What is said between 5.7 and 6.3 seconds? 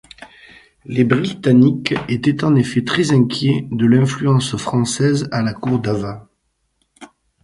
d'Ava.